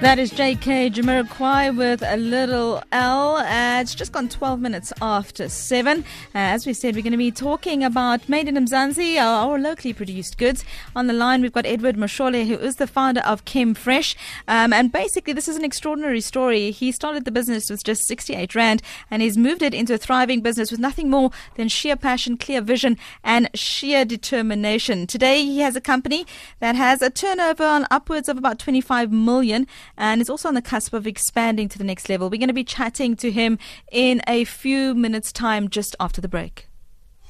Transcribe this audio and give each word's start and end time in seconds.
That 0.00 0.18
is 0.18 0.30
JK 0.30 0.92
Jamiroquai 0.92 1.74
with 1.74 2.02
a 2.02 2.18
little 2.18 2.82
L. 2.92 3.36
Uh, 3.36 3.80
it's 3.80 3.94
just 3.94 4.12
gone 4.12 4.28
12 4.28 4.60
minutes 4.60 4.92
after 5.00 5.48
7. 5.48 6.00
Uh, 6.00 6.02
as 6.34 6.66
we 6.66 6.74
said, 6.74 6.94
we're 6.94 7.02
going 7.02 7.12
to 7.12 7.16
be 7.18 7.30
talking 7.30 7.82
about 7.82 8.28
Made 8.28 8.46
in 8.46 8.56
Mzansi, 8.56 9.18
our, 9.18 9.48
our, 9.48 9.58
locally 9.58 9.94
produced 9.94 10.36
goods. 10.36 10.66
On 10.94 11.06
the 11.06 11.14
line, 11.14 11.40
we've 11.40 11.52
got 11.52 11.64
Edward 11.64 11.96
Mashole, 11.96 12.46
who 12.46 12.56
is 12.56 12.76
the 12.76 12.86
founder 12.86 13.22
of 13.22 13.46
Chem 13.46 13.72
Fresh. 13.72 14.14
Um, 14.46 14.74
and 14.74 14.92
basically, 14.92 15.32
this 15.32 15.48
is 15.48 15.56
an 15.56 15.64
extraordinary 15.64 16.20
story. 16.20 16.72
He 16.72 16.92
started 16.92 17.24
the 17.24 17.32
business 17.32 17.70
with 17.70 17.82
just 17.82 18.06
68 18.06 18.54
Rand 18.54 18.82
and 19.10 19.22
he's 19.22 19.38
moved 19.38 19.62
it 19.62 19.72
into 19.72 19.94
a 19.94 19.98
thriving 19.98 20.42
business 20.42 20.70
with 20.70 20.78
nothing 20.78 21.08
more 21.08 21.30
than 21.54 21.68
sheer 21.68 21.96
passion, 21.96 22.36
clear 22.36 22.60
vision, 22.60 22.98
and 23.24 23.48
sheer 23.54 24.04
determination. 24.04 25.06
Today, 25.06 25.42
he 25.42 25.60
has 25.60 25.74
a 25.74 25.80
company 25.80 26.26
that 26.60 26.74
has 26.74 27.00
a 27.00 27.08
turnover 27.08 27.64
on 27.64 27.86
upwards 27.90 28.28
of 28.28 28.36
about 28.36 28.58
25 28.58 29.10
million 29.10 29.66
and 29.96 30.20
is 30.20 30.30
also 30.30 30.48
on 30.48 30.54
the 30.54 30.62
cusp 30.62 30.92
of 30.92 31.06
expanding 31.06 31.68
to 31.68 31.78
the 31.78 31.84
next 31.84 32.08
level. 32.08 32.30
We're 32.30 32.38
going 32.38 32.48
to 32.48 32.54
be 32.54 32.64
chatting 32.64 33.16
to 33.16 33.30
him 33.30 33.58
in 33.90 34.22
a 34.26 34.44
few 34.44 34.94
minutes' 34.94 35.32
time 35.32 35.68
just 35.68 35.96
after 36.00 36.20
the 36.20 36.28
break. 36.28 36.68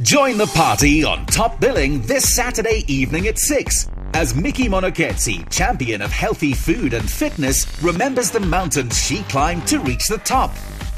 Join 0.02 0.36
the 0.36 0.46
party 0.48 1.04
on 1.04 1.24
Top 1.26 1.58
Billing 1.58 2.02
this 2.02 2.34
Saturday 2.34 2.84
evening 2.86 3.26
at 3.28 3.38
6 3.38 3.88
as 4.16 4.34
Mickey 4.34 4.64
Monoketsi, 4.64 5.46
champion 5.50 6.00
of 6.00 6.10
healthy 6.10 6.54
food 6.54 6.94
and 6.94 7.10
fitness, 7.10 7.66
remembers 7.82 8.30
the 8.30 8.40
mountains 8.40 8.98
she 8.98 9.22
climbed 9.24 9.66
to 9.66 9.78
reach 9.80 10.08
the 10.08 10.16
top. 10.18 10.54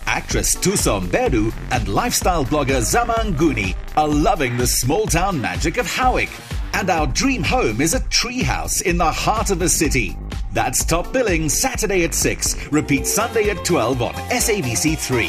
Actress 0.07 0.55
Thuso 0.55 1.01
Mbedu 1.01 1.53
and 1.73 1.89
lifestyle 1.89 2.45
blogger 2.45 2.81
Zama 2.81 3.15
Nguni 3.15 3.77
are 3.97 4.09
loving 4.09 4.57
the 4.57 4.67
small 4.67 5.07
town 5.07 5.41
magic 5.41 5.79
of 5.79 5.87
Howick. 5.87 6.31
And 6.75 6.91
our 6.91 7.09
dream 7.09 7.43
home 7.43 7.81
is 7.81 7.95
a 7.95 8.01
treehouse 8.01 8.83
in 8.83 8.99
the 8.99 9.11
heart 9.11 9.51
of 9.51 9.59
the 9.59 9.69
city. 9.69 10.17
That's 10.53 10.85
top 10.85 11.13
billing 11.13 11.49
Saturday 11.49 12.05
at 12.05 12.15
6. 12.15 12.73
Repeat 12.73 13.07
Sunday 13.07 13.51
at 13.51 13.65
12 13.65 14.03
on 14.03 14.15
SABC 14.15 14.99
3. 14.99 15.27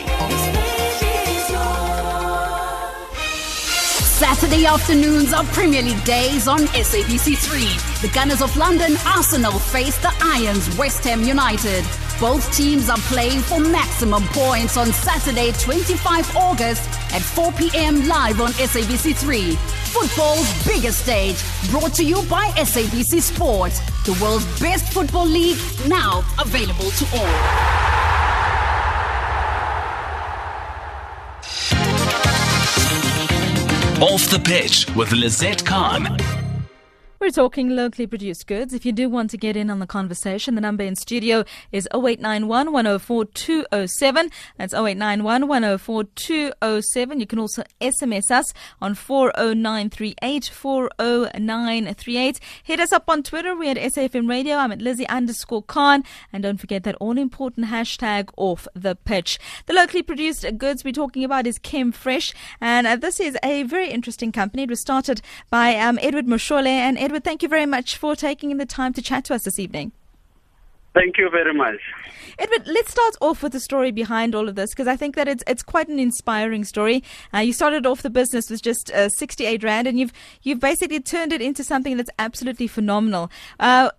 Saturday 4.19 4.65
afternoons 4.65 5.33
are 5.33 5.43
Premier 5.45 5.81
League 5.81 6.03
days 6.03 6.47
on 6.47 6.59
SABC 6.59 7.37
3. 7.37 8.07
The 8.07 8.13
Gunners 8.13 8.41
of 8.41 8.55
London, 8.55 8.95
Arsenal 9.05 9.59
face 9.59 9.97
the 9.97 10.13
Irons, 10.21 10.77
West 10.77 11.03
Ham 11.03 11.23
United. 11.23 11.83
Both 12.19 12.53
teams 12.55 12.89
are 12.89 12.97
playing 12.97 13.39
for 13.39 13.59
maximum 13.59 14.23
points 14.27 14.77
on 14.77 14.91
Saturday, 14.91 15.51
25 15.53 16.35
August 16.35 16.89
at 17.13 17.21
4 17.21 17.51
p.m. 17.53 18.07
live 18.07 18.41
on 18.41 18.51
SABC 18.51 19.15
3. 19.15 19.57
Football's 19.91 20.67
biggest 20.67 21.03
stage, 21.03 21.43
brought 21.71 21.93
to 21.95 22.03
you 22.03 22.21
by 22.29 22.49
SABC 22.51 23.21
Sport, 23.21 23.71
the 24.05 24.17
world's 24.21 24.45
best 24.59 24.93
football 24.93 25.25
league, 25.25 25.57
now 25.87 26.23
available 26.39 26.91
to 26.91 27.05
all. 27.17 27.25
Off 34.01 34.29
the 34.29 34.39
pitch 34.39 34.87
with 34.95 35.11
Lizette 35.11 35.65
Khan. 35.65 36.38
We're 37.19 37.31
talking 37.31 37.75
locally 37.75 38.07
produced 38.07 38.47
goods. 38.47 38.73
If 38.73 38.85
you 38.85 38.93
do 38.93 39.09
want 39.09 39.29
to 39.31 39.37
get 39.37 39.57
in 39.57 39.69
on 39.69 39.79
the 39.79 39.85
conversation, 39.85 40.55
the 40.55 40.61
number 40.61 40.85
in 40.85 40.95
studio 40.95 41.43
is 41.69 41.85
0891 41.93 42.71
104 42.71 43.25
207. 43.25 44.31
That's 44.57 44.73
0891 44.73 45.49
104 45.49 46.03
207. 46.05 47.19
You 47.19 47.27
can 47.27 47.39
also 47.39 47.63
SMS 47.81 48.31
us 48.31 48.53
on 48.81 48.95
40938 48.95 50.45
40938. 50.45 52.39
Hit 52.63 52.79
us 52.79 52.93
up 52.93 53.09
on 53.09 53.21
Twitter. 53.21 53.53
We're 53.53 53.71
at 53.71 53.77
SAFM 53.77 54.29
Radio. 54.29 54.55
I'm 54.55 54.71
at 54.71 54.81
Lizzie 54.81 55.07
underscore 55.09 55.63
Khan. 55.63 56.05
And 56.31 56.41
don't 56.41 56.57
forget 56.57 56.85
that 56.85 56.95
all 57.01 57.17
important 57.17 57.67
hashtag 57.67 58.29
off 58.37 58.65
the 58.73 58.95
pitch. 58.95 59.37
The 59.65 59.73
locally 59.73 60.03
produced 60.03 60.45
goods 60.57 60.85
we're 60.85 60.93
talking 60.93 61.25
about 61.25 61.47
is 61.47 61.59
Chem 61.59 61.91
Fresh. 61.91 62.33
And 62.61 62.87
uh, 62.87 62.95
this 62.95 63.19
is 63.19 63.37
a 63.43 63.63
very 63.63 63.89
interesting 63.89 64.31
company. 64.31 64.63
It 64.63 64.69
was 64.69 64.79
started 64.79 65.21
by 65.49 65.75
um, 65.75 65.99
Edward 66.01 66.25
Mashole 66.25 66.65
and 66.65 66.97
Edward 66.97 67.08
Edward, 67.09 67.23
thank 67.23 67.41
you 67.41 67.49
very 67.49 67.65
much 67.65 67.97
for 67.97 68.15
taking 68.15 68.55
the 68.57 68.67
time 68.67 68.93
to 68.93 69.01
chat 69.01 69.25
to 69.25 69.33
us 69.33 69.41
this 69.41 69.57
evening. 69.57 69.93
Thank 70.93 71.17
you 71.17 71.27
very 71.31 71.55
much. 71.55 71.79
Edward, 72.37 72.67
let's 72.67 72.91
start 72.91 73.15
off 73.19 73.41
with 73.41 73.51
the 73.51 73.59
story 73.59 73.89
behind 73.89 74.35
all 74.35 74.47
of 74.47 74.53
this 74.53 74.69
because 74.69 74.87
I 74.87 74.95
think 74.95 75.15
that 75.15 75.27
it's 75.27 75.43
it's 75.47 75.63
quite 75.63 75.87
an 75.87 75.97
inspiring 75.97 76.63
story. 76.63 77.03
Uh, 77.33 77.39
you 77.39 77.51
started 77.51 77.87
off 77.87 78.03
the 78.03 78.11
business 78.11 78.51
with 78.51 78.61
just 78.61 78.91
uh, 78.91 79.09
68 79.09 79.63
rand, 79.63 79.87
and 79.87 79.97
you've 79.97 80.13
you've 80.43 80.59
basically 80.59 80.99
turned 80.99 81.33
it 81.33 81.41
into 81.41 81.63
something 81.63 81.97
that's 81.97 82.11
absolutely 82.19 82.67
phenomenal. 82.67 83.31
Uh, 83.59 83.89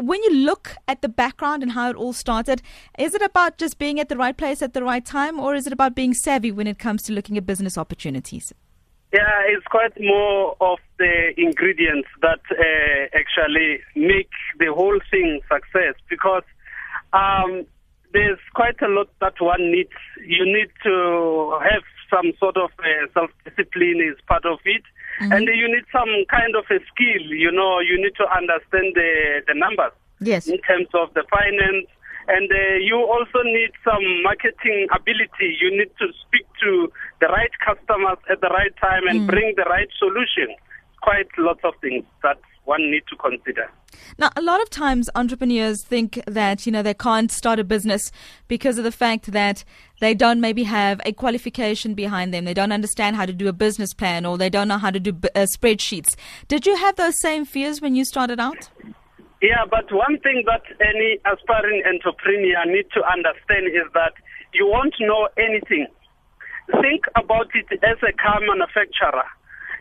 when 0.00 0.20
you 0.24 0.34
look 0.34 0.74
at 0.88 1.00
the 1.00 1.08
background 1.08 1.62
and 1.62 1.70
how 1.72 1.90
it 1.90 1.94
all 1.94 2.12
started, 2.12 2.60
is 2.98 3.14
it 3.14 3.22
about 3.22 3.58
just 3.58 3.78
being 3.78 4.00
at 4.00 4.08
the 4.08 4.16
right 4.16 4.36
place 4.36 4.62
at 4.62 4.74
the 4.74 4.82
right 4.82 5.06
time, 5.06 5.38
or 5.38 5.54
is 5.54 5.68
it 5.68 5.72
about 5.72 5.94
being 5.94 6.12
savvy 6.12 6.50
when 6.50 6.66
it 6.66 6.80
comes 6.80 7.04
to 7.04 7.12
looking 7.12 7.38
at 7.38 7.46
business 7.46 7.78
opportunities? 7.78 8.52
Yeah, 9.12 9.40
it's 9.46 9.66
quite 9.66 9.98
more 9.98 10.54
of 10.60 10.78
the 10.98 11.32
ingredients 11.36 12.08
that 12.20 12.40
uh, 12.50 13.18
actually 13.18 13.80
make 13.96 14.30
the 14.58 14.72
whole 14.74 14.98
thing 15.10 15.40
success 15.50 15.94
because 16.10 16.42
um, 17.14 17.64
there's 18.12 18.38
quite 18.54 18.80
a 18.82 18.88
lot 18.88 19.08
that 19.20 19.40
one 19.40 19.72
needs. 19.72 19.96
You 20.26 20.44
need 20.44 20.68
to 20.84 21.58
have 21.62 21.82
some 22.10 22.32
sort 22.38 22.56
of 22.56 22.70
uh, 22.78 23.06
self-discipline 23.14 24.00
is 24.00 24.20
part 24.26 24.44
of 24.44 24.58
it. 24.64 24.82
Mm-hmm. 25.20 25.32
And 25.32 25.46
you 25.46 25.68
need 25.68 25.84
some 25.90 26.08
kind 26.30 26.54
of 26.54 26.64
a 26.70 26.78
skill, 26.92 27.24
you 27.32 27.50
know, 27.50 27.80
you 27.80 27.96
need 27.96 28.14
to 28.16 28.26
understand 28.36 28.92
the, 28.94 29.42
the 29.46 29.54
numbers. 29.54 29.92
Yes. 30.20 30.46
In 30.48 30.58
terms 30.58 30.88
of 30.94 31.14
the 31.14 31.24
finance, 31.30 31.86
and 32.28 32.50
uh, 32.52 32.76
you 32.80 32.96
also 32.96 33.42
need 33.42 33.72
some 33.82 34.04
marketing 34.22 34.86
ability. 34.94 35.56
You 35.60 35.70
need 35.70 35.90
to 35.98 36.12
speak 36.26 36.46
to 36.62 36.92
the 37.20 37.26
right 37.28 37.50
customers 37.64 38.18
at 38.30 38.40
the 38.40 38.48
right 38.48 38.74
time 38.80 39.08
and 39.08 39.22
mm. 39.22 39.26
bring 39.26 39.54
the 39.56 39.64
right 39.64 39.88
solution. 39.98 40.54
Quite 41.00 41.28
lots 41.38 41.60
of 41.64 41.72
things 41.80 42.04
that 42.22 42.38
one 42.64 42.90
need 42.90 43.02
to 43.08 43.16
consider. 43.16 43.70
Now, 44.18 44.30
a 44.36 44.42
lot 44.42 44.60
of 44.60 44.68
times 44.68 45.08
entrepreneurs 45.14 45.82
think 45.82 46.20
that, 46.26 46.66
you 46.66 46.72
know, 46.72 46.82
they 46.82 46.92
can't 46.92 47.32
start 47.32 47.58
a 47.58 47.64
business 47.64 48.12
because 48.46 48.76
of 48.76 48.84
the 48.84 48.92
fact 48.92 49.32
that 49.32 49.64
they 50.00 50.12
don't 50.12 50.40
maybe 50.40 50.64
have 50.64 51.00
a 51.06 51.12
qualification 51.12 51.94
behind 51.94 52.34
them. 52.34 52.44
They 52.44 52.52
don't 52.52 52.72
understand 52.72 53.16
how 53.16 53.24
to 53.24 53.32
do 53.32 53.48
a 53.48 53.54
business 53.54 53.94
plan 53.94 54.26
or 54.26 54.36
they 54.36 54.50
don't 54.50 54.68
know 54.68 54.76
how 54.76 54.90
to 54.90 55.00
do 55.00 55.10
uh, 55.34 55.46
spreadsheets. 55.56 56.14
Did 56.46 56.66
you 56.66 56.76
have 56.76 56.96
those 56.96 57.18
same 57.20 57.46
fears 57.46 57.80
when 57.80 57.94
you 57.94 58.04
started 58.04 58.38
out? 58.38 58.68
Yeah, 59.40 59.64
but 59.70 59.86
one 59.92 60.18
thing 60.18 60.42
that 60.46 60.66
any 60.82 61.18
aspiring 61.22 61.82
entrepreneur 61.86 62.66
need 62.66 62.90
to 62.94 63.00
understand 63.06 63.70
is 63.70 63.86
that 63.94 64.14
you 64.52 64.66
won't 64.66 64.94
know 64.98 65.28
anything. 65.38 65.86
Think 66.82 67.06
about 67.14 67.48
it 67.54 67.70
as 67.82 67.98
a 68.02 68.12
car 68.18 68.40
manufacturer. 68.42 69.24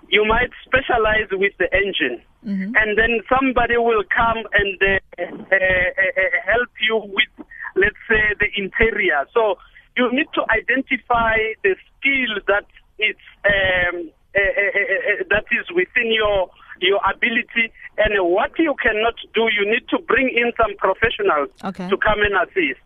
You 0.10 0.26
might 0.26 0.52
specialize 0.64 1.28
with 1.32 1.52
the 1.60 1.68
engine, 1.74 2.22
mm-hmm. 2.46 2.72
and 2.78 2.98
then 2.98 3.20
somebody 3.28 3.76
will 3.76 4.04
come 4.08 4.46
and 4.54 4.80
uh, 4.80 5.00
uh, 5.20 5.56
uh, 5.58 6.32
help 6.46 6.70
you 6.88 7.02
with, 7.12 7.48
let's 7.76 8.00
say, 8.08 8.24
the 8.40 8.48
interior. 8.56 9.26
So 9.34 9.58
you 9.98 10.08
need 10.14 10.28
to 10.36 10.46
identify 10.54 11.36
the 11.64 11.76
skill 11.98 12.40
that 12.48 12.70
is 13.00 13.18
um, 13.44 14.12
uh, 14.36 14.40
uh, 14.40 14.70
uh, 14.70 15.24
that 15.34 15.46
is 15.50 15.66
within 15.74 16.14
your 16.14 16.50
your 16.82 17.00
ability 17.10 17.72
and 17.98 18.14
what 18.20 18.52
you 18.58 18.76
cannot 18.82 19.16
do, 19.34 19.50
you 19.54 19.66
need 19.70 19.88
to 19.90 20.00
bring 20.08 20.30
in 20.30 20.52
some 20.58 20.76
professionals 20.78 21.50
okay. 21.64 21.90
to 21.90 21.98
come 21.98 22.20
and 22.22 22.36
assist. 22.48 22.82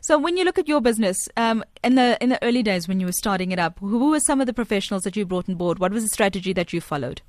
So 0.00 0.18
when 0.18 0.36
you 0.36 0.44
look 0.44 0.58
at 0.58 0.68
your 0.68 0.80
business, 0.80 1.28
um, 1.36 1.62
in 1.82 1.94
the 1.94 2.16
in 2.22 2.30
the 2.30 2.42
early 2.42 2.62
days 2.62 2.88
when 2.88 3.00
you 3.00 3.06
were 3.06 3.12
starting 3.12 3.52
it 3.52 3.58
up, 3.58 3.78
who 3.80 4.10
were 4.10 4.20
some 4.20 4.40
of 4.40 4.46
the 4.46 4.54
professionals 4.54 5.02
that 5.02 5.16
you 5.16 5.26
brought 5.26 5.48
on 5.48 5.56
board? 5.56 5.78
What 5.78 5.92
was 5.92 6.02
the 6.02 6.08
strategy 6.08 6.52
that 6.54 6.72
you 6.72 6.80
followed? 6.80 7.20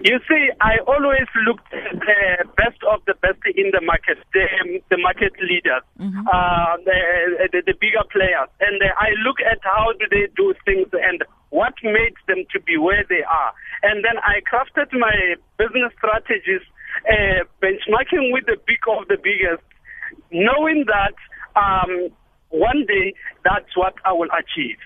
You 0.00 0.18
see, 0.28 0.50
I 0.60 0.78
always 0.86 1.26
looked 1.44 1.72
at 1.74 1.98
the 1.98 2.46
best 2.56 2.78
of 2.86 3.02
the 3.06 3.14
best 3.14 3.42
in 3.56 3.70
the 3.72 3.80
market, 3.82 4.18
the, 4.32 4.80
the 4.90 4.96
market 4.96 5.32
leaders, 5.42 5.82
mm-hmm. 5.98 6.26
uh, 6.26 6.76
the, 6.84 7.48
the, 7.50 7.62
the, 7.66 7.74
bigger 7.74 8.06
players, 8.10 8.48
and 8.60 8.78
I 8.96 9.10
look 9.26 9.38
at 9.42 9.58
how 9.62 9.92
do 9.98 10.06
they 10.10 10.30
do 10.36 10.54
things 10.64 10.86
and 10.92 11.24
what 11.50 11.74
makes 11.82 12.20
them 12.28 12.44
to 12.52 12.60
be 12.60 12.76
where 12.76 13.04
they 13.08 13.22
are. 13.26 13.52
And 13.82 14.04
then 14.04 14.18
I 14.18 14.40
crafted 14.50 14.92
my 14.92 15.34
business 15.56 15.92
strategies, 15.96 16.62
uh, 17.08 17.44
benchmarking 17.62 18.32
with 18.32 18.46
the 18.46 18.56
big 18.66 18.78
of 18.88 19.08
the 19.08 19.16
biggest, 19.16 19.62
knowing 20.30 20.84
that 20.86 21.14
um, 21.56 22.10
one 22.50 22.84
day 22.86 23.14
that's 23.44 23.76
what 23.76 23.94
I 24.04 24.12
will 24.12 24.28
achieve. 24.32 24.78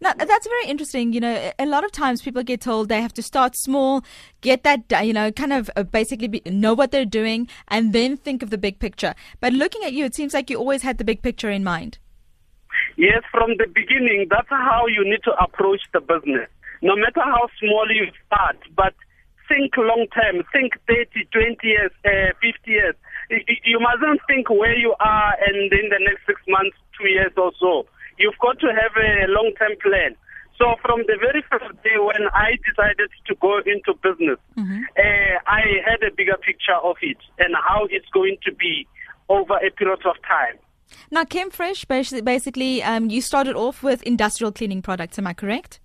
Now, 0.00 0.12
that's 0.12 0.46
very 0.46 0.66
interesting. 0.66 1.12
You 1.12 1.20
know, 1.20 1.52
a 1.58 1.66
lot 1.66 1.84
of 1.84 1.92
times 1.92 2.22
people 2.22 2.42
get 2.42 2.60
told 2.60 2.88
they 2.88 3.00
have 3.00 3.14
to 3.14 3.22
start 3.22 3.56
small, 3.56 4.04
get 4.40 4.62
that, 4.64 4.84
you 5.04 5.12
know, 5.12 5.32
kind 5.32 5.52
of 5.52 5.70
uh, 5.76 5.84
basically 5.84 6.28
be, 6.28 6.42
know 6.46 6.74
what 6.74 6.90
they're 6.90 7.04
doing, 7.04 7.48
and 7.68 7.92
then 7.92 8.16
think 8.16 8.42
of 8.42 8.50
the 8.50 8.58
big 8.58 8.78
picture. 8.78 9.14
But 9.40 9.52
looking 9.52 9.82
at 9.84 9.92
you, 9.92 10.04
it 10.04 10.14
seems 10.14 10.34
like 10.34 10.50
you 10.50 10.58
always 10.58 10.82
had 10.82 10.98
the 10.98 11.04
big 11.04 11.22
picture 11.22 11.50
in 11.50 11.64
mind. 11.64 11.98
Yes, 12.96 13.22
from 13.30 13.56
the 13.56 13.66
beginning, 13.74 14.26
that's 14.30 14.48
how 14.48 14.86
you 14.86 15.04
need 15.04 15.22
to 15.24 15.32
approach 15.42 15.80
the 15.92 16.00
business. 16.00 16.48
No 16.82 16.96
matter 16.96 17.20
how 17.20 17.48
small 17.58 17.86
you 17.90 18.08
start, 18.26 18.56
but 18.74 18.94
think 19.48 19.76
long 19.76 20.06
term, 20.14 20.42
think 20.52 20.78
30, 20.86 21.26
20 21.32 21.58
years, 21.66 21.90
uh, 22.06 22.32
50 22.40 22.70
years. 22.70 22.94
you 23.64 23.78
mustn't 23.78 24.20
think 24.26 24.48
where 24.48 24.76
you 24.76 24.94
are 25.00 25.34
and 25.46 25.72
in 25.72 25.90
the 25.90 26.00
next 26.00 26.26
six 26.26 26.40
months, 26.48 26.76
two 26.98 27.08
years 27.08 27.32
or 27.36 27.52
so. 27.58 27.86
You've 28.18 28.38
got 28.40 28.60
to 28.60 28.68
have 28.68 28.94
a 28.96 29.26
long-term 29.28 29.80
plan. 29.82 30.14
So 30.58 30.76
from 30.82 31.00
the 31.08 31.16
very 31.18 31.42
first 31.50 31.72
day 31.82 31.96
when 31.98 32.28
I 32.34 32.58
decided 32.68 33.08
to 33.26 33.34
go 33.40 33.58
into 33.64 33.94
business, 34.02 34.38
mm-hmm. 34.58 34.82
uh, 34.98 35.36
I 35.46 35.62
had 35.88 36.02
a 36.06 36.14
bigger 36.14 36.36
picture 36.36 36.76
of 36.82 36.96
it 37.00 37.16
and 37.38 37.54
how 37.66 37.86
it's 37.90 38.08
going 38.12 38.36
to 38.44 38.52
be 38.54 38.86
over 39.30 39.54
a 39.56 39.70
period 39.70 40.04
of 40.04 40.16
time. 40.28 40.58
Now, 41.10 41.24
Chemfresh, 41.24 41.86
basically, 42.24 42.82
um, 42.82 43.08
you 43.08 43.22
started 43.22 43.56
off 43.56 43.82
with 43.82 44.02
industrial 44.02 44.52
cleaning 44.52 44.82
products, 44.82 45.18
am 45.18 45.26
I 45.26 45.32
correct? 45.32 45.80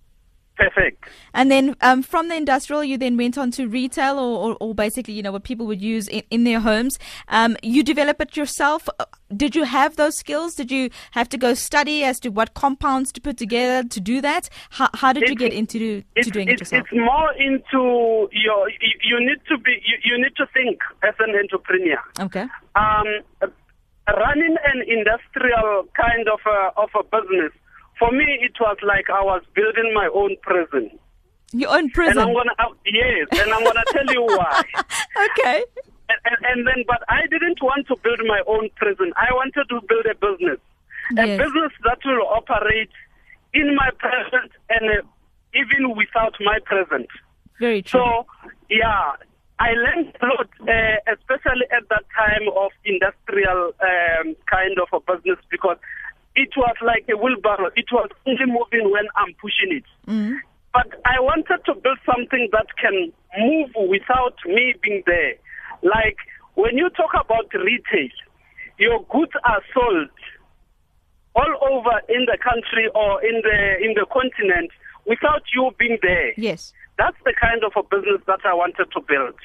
Perfect. 0.57 1.03
And 1.33 1.51
then 1.51 1.75
um, 1.81 2.01
from 2.01 2.29
the 2.29 2.35
industrial, 2.35 2.83
you 2.83 2.97
then 2.97 3.17
went 3.17 3.37
on 3.37 3.51
to 3.51 3.67
retail 3.67 4.17
or, 4.17 4.51
or, 4.51 4.57
or 4.61 4.75
basically, 4.75 5.13
you 5.13 5.21
know, 5.21 5.33
what 5.33 5.43
people 5.43 5.65
would 5.65 5.81
use 5.81 6.07
in, 6.07 6.23
in 6.31 6.43
their 6.45 6.61
homes. 6.61 6.97
Um, 7.27 7.57
you 7.61 7.83
develop 7.83 8.21
it 8.21 8.37
yourself. 8.37 8.87
Uh, 8.97 9.05
did 9.35 9.53
you 9.53 9.63
have 9.63 9.97
those 9.97 10.15
skills? 10.15 10.55
Did 10.55 10.71
you 10.71 10.89
have 11.11 11.27
to 11.29 11.37
go 11.37 11.55
study 11.55 12.05
as 12.05 12.21
to 12.21 12.29
what 12.29 12.53
compounds 12.53 13.11
to 13.13 13.21
put 13.21 13.37
together 13.37 13.87
to 13.89 13.99
do 13.99 14.21
that? 14.21 14.49
How, 14.69 14.89
how 14.93 15.11
did 15.11 15.27
you 15.27 15.35
get 15.35 15.51
into 15.51 16.03
to 16.21 16.31
doing 16.31 16.47
it 16.47 16.59
yourself? 16.59 16.87
It's 16.89 16.97
more 16.97 17.33
into 17.33 18.29
your, 18.31 18.69
you 18.69 19.19
need 19.19 19.39
to 19.49 19.57
be, 19.57 19.71
you, 19.85 19.97
you 20.05 20.17
need 20.17 20.35
to 20.37 20.45
think 20.53 20.79
as 21.03 21.15
an 21.19 21.35
entrepreneur. 21.35 21.99
Okay. 22.19 22.45
Um, 22.75 23.05
running 24.07 24.55
an 24.63 24.83
industrial 24.87 25.85
kind 25.99 26.29
of 26.29 26.39
a, 26.45 26.79
of 26.79 26.89
a 26.95 27.03
business 27.03 27.51
for 27.99 28.11
me, 28.11 28.25
it 28.41 28.53
was 28.59 28.77
like 28.83 29.09
I 29.09 29.23
was 29.23 29.41
building 29.53 29.93
my 29.93 30.09
own 30.13 30.35
prison. 30.41 30.91
Your 31.53 31.75
own 31.75 31.89
prison? 31.89 32.17
And 32.17 32.29
I'm 32.29 32.35
gonna, 32.35 32.51
uh, 32.59 32.73
yes, 32.85 33.27
and 33.31 33.53
I'm 33.53 33.63
gonna 33.63 33.83
tell 33.91 34.05
you 34.11 34.23
why. 34.23 34.61
okay. 35.31 35.63
And, 36.09 36.19
and, 36.25 36.45
and, 36.45 36.67
then, 36.67 36.83
but 36.87 37.01
I 37.09 37.27
didn't 37.29 37.61
want 37.61 37.87
to 37.87 37.95
build 38.03 38.19
my 38.27 38.41
own 38.47 38.69
prison. 38.75 39.13
I 39.15 39.33
wanted 39.33 39.65
to 39.69 39.81
build 39.87 40.05
a 40.05 40.15
business, 40.15 40.59
yes. 41.15 41.39
a 41.39 41.43
business 41.43 41.71
that 41.83 41.99
will 42.05 42.27
operate 42.27 42.91
in 43.53 43.75
my 43.75 43.89
present 43.97 44.51
and 44.69 44.99
uh, 44.99 45.07
even 45.53 45.95
without 45.95 46.35
my 46.41 46.59
present. 46.65 47.07
Very 47.59 47.81
true. 47.81 48.01
So, 48.01 48.25
yeah, 48.69 49.13
I 49.59 49.71
learned 49.71 50.11
a 50.21 50.25
lot, 50.25 50.49
uh, 50.61 51.13
especially 51.15 51.65
at 51.71 51.87
that 51.89 52.03
time 52.11 52.49
of 52.55 52.71
industrial 52.83 53.71
um, 53.79 54.35
kind 54.51 54.75
of 54.77 54.89
a 54.91 54.99
business, 54.99 55.39
because 55.49 55.77
it 56.35 56.49
was 56.57 56.75
like 56.81 57.05
a 57.09 57.17
wheelbarrow. 57.17 57.71
It 57.75 57.91
was 57.91 58.09
only 58.27 58.45
moving 58.45 58.91
when 58.91 59.05
I'm 59.15 59.33
pushing 59.41 59.71
it. 59.71 59.85
Mm-hmm. 60.07 60.35
But 60.73 60.99
I 61.05 61.19
wanted 61.21 61.63
to 61.65 61.73
build 61.73 61.99
something 62.05 62.49
that 62.51 62.67
can 62.75 63.13
move 63.39 63.71
without 63.89 64.35
me 64.45 64.75
being 64.83 65.03
there. 65.05 65.35
Like 65.81 66.17
when 66.55 66.77
you 66.77 66.89
talk 66.89 67.11
about 67.13 67.53
retail, 67.53 68.11
your 68.77 69.03
goods 69.05 69.31
are 69.45 69.61
sold 69.73 70.09
all 71.35 71.53
over 71.71 72.01
in 72.09 72.25
the 72.25 72.37
country 72.43 72.89
or 72.93 73.23
in 73.23 73.41
the 73.43 73.77
in 73.83 73.93
the 73.93 74.05
continent 74.11 74.71
without 75.05 75.43
you 75.53 75.71
being 75.79 75.97
there. 76.01 76.33
Yes. 76.35 76.73
That's 76.97 77.17
the 77.23 77.33
kind 77.39 77.63
of 77.63 77.71
a 77.75 77.83
business 77.83 78.21
that 78.27 78.39
I 78.45 78.53
wanted 78.53 78.87
to 78.91 79.01
build. 79.07 79.35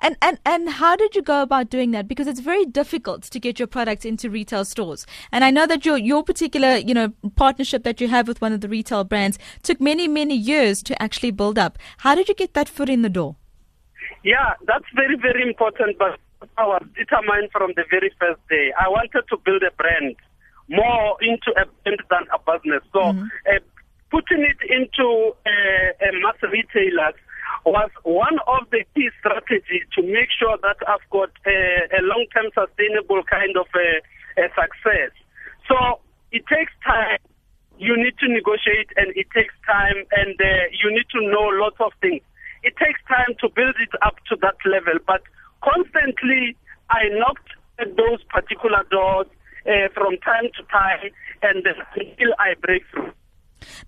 And, 0.00 0.16
and 0.22 0.38
and 0.44 0.68
how 0.68 0.96
did 0.96 1.14
you 1.14 1.22
go 1.22 1.42
about 1.42 1.70
doing 1.70 1.90
that? 1.92 2.08
Because 2.08 2.26
it's 2.26 2.40
very 2.40 2.64
difficult 2.64 3.22
to 3.24 3.40
get 3.40 3.58
your 3.58 3.68
products 3.68 4.04
into 4.04 4.30
retail 4.30 4.64
stores. 4.64 5.06
And 5.32 5.44
I 5.44 5.50
know 5.50 5.66
that 5.66 5.84
your 5.84 5.98
your 5.98 6.22
particular 6.22 6.76
you 6.76 6.94
know 6.94 7.12
partnership 7.36 7.84
that 7.84 8.00
you 8.00 8.08
have 8.08 8.28
with 8.28 8.40
one 8.40 8.52
of 8.52 8.60
the 8.60 8.68
retail 8.68 9.04
brands 9.04 9.38
took 9.62 9.80
many 9.80 10.08
many 10.08 10.36
years 10.36 10.82
to 10.84 11.02
actually 11.02 11.30
build 11.30 11.58
up. 11.58 11.78
How 11.98 12.14
did 12.14 12.28
you 12.28 12.34
get 12.34 12.54
that 12.54 12.68
foot 12.68 12.88
in 12.88 13.02
the 13.02 13.10
door? 13.10 13.36
Yeah, 14.22 14.54
that's 14.66 14.86
very 14.94 15.16
very 15.16 15.42
important. 15.42 15.98
But 15.98 16.18
I 16.56 16.66
was 16.66 16.82
determined 16.96 17.50
from 17.52 17.72
the 17.76 17.84
very 17.90 18.12
first 18.20 18.40
day. 18.48 18.72
I 18.78 18.88
wanted 18.88 19.24
to 19.28 19.36
build 19.44 19.62
a 19.62 19.70
brand 19.76 20.16
more 20.68 21.16
into 21.20 21.50
a 21.60 21.66
brand 21.82 22.00
than 22.10 22.24
a 22.32 22.38
business. 22.38 22.82
So 22.92 23.00
mm-hmm. 23.00 23.24
uh, 23.24 23.58
putting 24.10 24.44
it 24.44 24.60
into 24.68 25.34
uh, 25.46 26.08
a 26.08 26.12
mass 26.22 26.38
retailers 26.42 27.14
was 27.64 27.90
one 28.02 28.38
of 28.46 28.68
the 28.70 28.84
key 28.94 29.08
strategies 29.20 29.84
to 29.96 30.02
make 30.02 30.28
sure 30.36 30.56
that 30.62 30.76
I've 30.86 31.04
got 31.10 31.30
a, 31.46 31.58
a 31.98 32.00
long-term 32.04 32.52
sustainable 32.52 33.22
kind 33.24 33.56
of 33.56 33.66
a, 33.74 33.88
a 34.40 34.46
success. 34.52 35.12
So 35.68 36.00
it 36.32 36.44
takes 36.46 36.72
time. 36.84 37.18
You 37.78 37.96
need 37.96 38.16
to 38.20 38.28
negotiate 38.28 38.92
and 38.96 39.10
it 39.16 39.26
takes 39.34 39.54
time 39.66 40.04
and 40.12 40.36
uh, 40.38 40.68
you 40.76 40.92
need 40.92 41.08
to 41.16 41.20
know 41.26 41.48
lots 41.58 41.76
of 41.80 41.92
things. 42.00 42.22
It 42.62 42.76
takes 42.76 43.00
time 43.08 43.34
to 43.40 43.48
build 43.48 43.76
it 43.80 43.92
up 44.02 44.16
to 44.28 44.36
that 44.40 44.56
level, 44.64 45.00
but 45.06 45.22
constantly 45.62 46.56
I 46.90 47.08
knocked 47.12 47.50
at 47.78 47.96
those 47.96 48.22
particular 48.30 48.84
doors 48.90 49.26
uh, 49.66 49.88
from 49.92 50.16
time 50.20 50.52
to 50.56 50.62
time 50.70 51.10
and 51.42 51.64
until 51.96 52.30
I 52.38 52.54
break 52.60 52.84
through. 52.92 53.12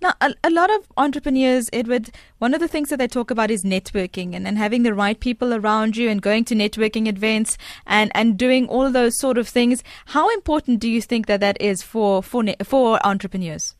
Now, 0.00 0.14
a, 0.20 0.34
a, 0.44 0.50
lot 0.50 0.70
of 0.70 0.86
entrepreneurs, 0.96 1.68
Edward, 1.72 2.10
one 2.38 2.54
of 2.54 2.60
the 2.60 2.68
things 2.68 2.88
that 2.90 2.98
they 2.98 3.08
talk 3.08 3.30
about 3.30 3.50
is 3.50 3.64
networking 3.64 4.34
and, 4.34 4.46
and 4.46 4.58
having 4.58 4.82
the 4.82 4.94
right 4.94 5.18
people 5.18 5.54
around 5.54 5.96
you 5.96 6.08
and 6.08 6.20
going 6.20 6.44
to 6.46 6.54
networking 6.54 7.06
events 7.06 7.56
and, 7.86 8.10
and 8.14 8.38
doing 8.38 8.68
all 8.68 8.90
those 8.90 9.18
sort 9.18 9.38
of 9.38 9.48
things. 9.48 9.82
How 10.06 10.32
important 10.34 10.80
do 10.80 10.88
you 10.88 11.02
think 11.02 11.26
that 11.26 11.40
that 11.40 11.60
is 11.60 11.82
for, 11.82 12.22
for, 12.22 12.44
for 12.64 13.04
entrepreneurs? 13.06 13.74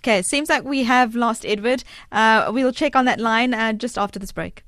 Okay, 0.00 0.22
seems 0.22 0.48
like 0.48 0.62
we 0.64 0.84
have 0.84 1.16
lost 1.16 1.44
Edward. 1.44 1.82
Uh, 2.12 2.50
we'll 2.54 2.72
check 2.72 2.94
on 2.94 3.06
that 3.06 3.18
line 3.18 3.52
uh, 3.52 3.72
just 3.72 3.98
after 3.98 4.20
this 4.20 4.30
break. 4.30 4.62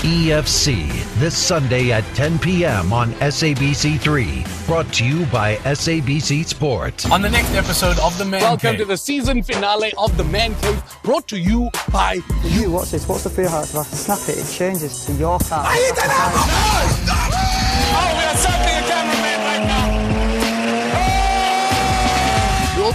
EFC 0.00 0.88
this 1.18 1.36
Sunday 1.36 1.90
at 1.90 2.04
10 2.14 2.38
p.m. 2.38 2.92
on 2.92 3.12
SABC3. 3.14 4.66
Brought 4.66 4.92
to 4.94 5.04
you 5.04 5.26
by 5.26 5.56
SABC 5.56 6.44
Sport. 6.44 7.10
On 7.10 7.22
the 7.22 7.30
next 7.30 7.52
episode 7.54 7.98
of 8.00 8.16
The 8.18 8.24
Man 8.24 8.42
Welcome 8.42 8.70
Cave. 8.72 8.78
to 8.80 8.84
the 8.84 8.96
season 8.96 9.42
finale 9.42 9.92
of 9.98 10.16
The 10.16 10.24
Man 10.24 10.54
Cave, 10.56 10.82
brought 11.02 11.26
to 11.28 11.38
you 11.38 11.70
by 11.90 12.20
you. 12.44 12.70
Watch 12.70 12.90
this? 12.90 13.08
What's 13.08 13.24
the 13.24 13.30
feel 13.30 13.50
like? 13.50 13.64
If 13.64 13.76
I 13.76 13.82
snap 13.82 14.28
it, 14.28 14.38
it 14.38 14.52
changes 14.52 15.06
to 15.06 15.12
your 15.14 15.38
car. 15.40 15.66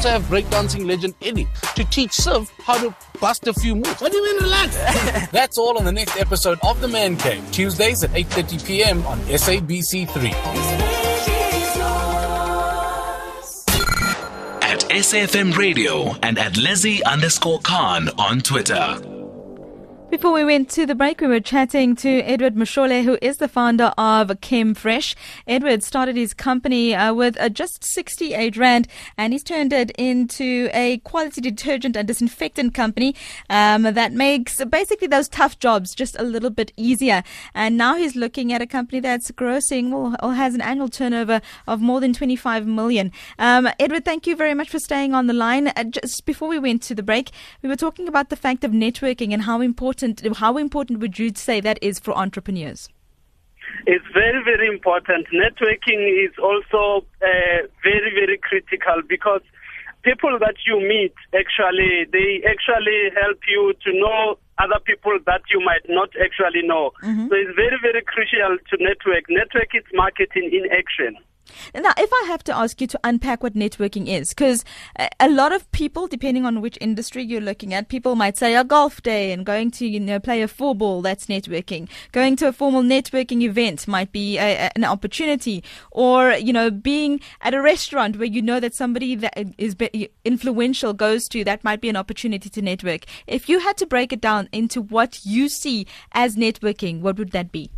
Also 0.05 0.19
have 0.19 0.23
breakdancing 0.23 0.87
legend 0.87 1.13
Eddie 1.21 1.47
to 1.75 1.83
teach 1.85 2.11
Siv 2.11 2.49
how 2.63 2.75
to 2.81 2.95
bust 3.19 3.47
a 3.47 3.53
few 3.53 3.75
moves. 3.75 4.01
What 4.01 4.11
do 4.11 4.17
you 4.17 4.23
mean 4.23 4.43
relax? 4.43 4.75
That's 5.31 5.59
all 5.59 5.77
on 5.77 5.85
the 5.85 5.91
next 5.91 6.17
episode 6.17 6.57
of 6.63 6.81
The 6.81 6.87
Man 6.87 7.17
Cave, 7.17 7.43
Tuesdays 7.51 8.03
at 8.03 8.09
8.30 8.09 8.65
p.m. 8.65 9.05
on 9.05 9.19
SABC3. 9.19 10.31
At 14.63 14.79
SAFM 14.89 15.55
Radio 15.55 16.15
and 16.23 16.39
at 16.39 16.57
Lizzie 16.57 17.03
underscore 17.03 17.59
Khan 17.59 18.09
on 18.17 18.39
Twitter. 18.39 19.10
Before 20.11 20.33
we 20.33 20.43
went 20.43 20.69
to 20.71 20.85
the 20.85 20.93
break, 20.93 21.21
we 21.21 21.27
were 21.27 21.39
chatting 21.39 21.95
to 21.95 22.09
Edward 22.23 22.55
Mashole, 22.55 23.05
who 23.05 23.17
is 23.21 23.37
the 23.37 23.47
founder 23.47 23.93
of 23.97 24.41
Chem 24.41 24.73
Fresh. 24.73 25.15
Edward 25.47 25.83
started 25.83 26.17
his 26.17 26.33
company 26.33 26.93
uh, 26.93 27.13
with 27.13 27.39
uh, 27.39 27.47
just 27.47 27.85
68 27.85 28.57
Rand 28.57 28.89
and 29.17 29.31
he's 29.31 29.41
turned 29.41 29.71
it 29.71 29.89
into 29.91 30.69
a 30.73 30.97
quality 31.05 31.39
detergent 31.39 31.95
and 31.95 32.09
disinfectant 32.09 32.73
company 32.73 33.15
um, 33.49 33.83
that 33.83 34.11
makes 34.11 34.61
basically 34.65 35.07
those 35.07 35.29
tough 35.29 35.57
jobs 35.59 35.95
just 35.95 36.19
a 36.19 36.23
little 36.23 36.49
bit 36.49 36.73
easier. 36.75 37.23
And 37.53 37.77
now 37.77 37.95
he's 37.95 38.17
looking 38.17 38.51
at 38.51 38.61
a 38.61 38.67
company 38.67 38.99
that's 38.99 39.31
grossing 39.31 39.93
or, 39.93 40.17
or 40.21 40.33
has 40.33 40.53
an 40.53 40.61
annual 40.61 40.89
turnover 40.89 41.39
of 41.67 41.79
more 41.79 42.01
than 42.01 42.11
25 42.11 42.67
million. 42.67 43.13
Um, 43.39 43.69
Edward, 43.79 44.03
thank 44.03 44.27
you 44.27 44.35
very 44.35 44.55
much 44.55 44.71
for 44.71 44.79
staying 44.79 45.13
on 45.13 45.27
the 45.27 45.33
line. 45.33 45.69
Uh, 45.69 45.85
just 45.85 46.25
before 46.25 46.49
we 46.49 46.59
went 46.59 46.81
to 46.83 46.95
the 46.95 47.01
break, 47.01 47.31
we 47.61 47.69
were 47.69 47.77
talking 47.77 48.09
about 48.09 48.29
the 48.29 48.35
fact 48.35 48.65
of 48.65 48.71
networking 48.71 49.31
and 49.31 49.43
how 49.43 49.61
important 49.61 50.00
important, 50.03 50.37
how 50.37 50.57
important 50.57 50.99
would 50.99 51.19
you 51.19 51.31
say 51.35 51.61
that 51.61 51.79
is 51.81 51.99
for 51.99 52.17
entrepreneurs? 52.17 52.89
It's 53.85 54.05
very, 54.13 54.43
very 54.43 54.67
important. 54.67 55.27
Networking 55.33 56.25
is 56.25 56.31
also 56.41 57.05
uh, 57.21 57.67
very, 57.83 58.11
very 58.13 58.37
critical 58.37 59.01
because 59.07 59.41
people 60.03 60.37
that 60.39 60.55
you 60.65 60.79
meet 60.79 61.13
actually, 61.33 62.05
they 62.11 62.43
actually 62.47 63.11
help 63.19 63.39
you 63.47 63.73
to 63.85 63.93
know 63.93 64.37
other 64.59 64.79
people 64.83 65.17
that 65.25 65.41
you 65.49 65.59
might 65.63 65.85
not 65.87 66.09
actually 66.21 66.67
know. 66.67 66.91
Mm-hmm. 67.03 67.29
So 67.29 67.35
it's 67.35 67.55
very, 67.55 67.77
very 67.81 68.03
crucial 68.03 68.57
to 68.69 68.77
network. 68.83 69.25
Network 69.29 69.73
is 69.73 69.83
marketing 69.93 70.51
in 70.51 70.69
action. 70.71 71.17
Now, 71.75 71.93
if 71.97 72.09
I 72.13 72.25
have 72.27 72.43
to 72.45 72.55
ask 72.55 72.79
you 72.79 72.87
to 72.87 72.99
unpack 73.03 73.43
what 73.43 73.55
networking 73.55 74.07
is, 74.07 74.29
because 74.29 74.63
a 75.19 75.29
lot 75.29 75.51
of 75.51 75.69
people, 75.71 76.07
depending 76.07 76.45
on 76.45 76.61
which 76.61 76.77
industry 76.79 77.23
you're 77.23 77.41
looking 77.41 77.73
at, 77.73 77.89
people 77.89 78.15
might 78.15 78.37
say 78.37 78.55
a 78.55 78.63
golf 78.63 79.01
day 79.03 79.31
and 79.31 79.45
going 79.45 79.71
to, 79.71 79.85
you 79.85 79.99
know, 79.99 80.19
play 80.19 80.41
a 80.41 80.47
four 80.47 80.75
ball 80.75 81.01
that's 81.01 81.25
networking. 81.25 81.89
Going 82.11 82.35
to 82.37 82.47
a 82.47 82.53
formal 82.53 82.83
networking 82.83 83.41
event 83.41 83.87
might 83.87 84.11
be 84.11 84.37
a, 84.37 84.67
a, 84.67 84.71
an 84.75 84.85
opportunity. 84.85 85.63
Or, 85.91 86.33
you 86.33 86.53
know, 86.53 86.71
being 86.71 87.19
at 87.41 87.53
a 87.53 87.61
restaurant 87.61 88.17
where 88.17 88.27
you 88.27 88.41
know 88.41 88.59
that 88.59 88.73
somebody 88.73 89.15
that 89.15 89.33
is 89.57 89.75
influential 90.23 90.93
goes 90.93 91.27
to, 91.29 91.43
that 91.43 91.63
might 91.63 91.81
be 91.81 91.89
an 91.89 91.95
opportunity 91.95 92.49
to 92.49 92.61
network. 92.61 93.05
If 93.27 93.49
you 93.49 93.59
had 93.59 93.77
to 93.77 93.85
break 93.85 94.13
it 94.13 94.21
down 94.21 94.47
into 94.51 94.81
what 94.81 95.25
you 95.25 95.49
see 95.49 95.85
as 96.13 96.35
networking, 96.35 97.01
what 97.01 97.17
would 97.17 97.31
that 97.31 97.51
be? 97.51 97.71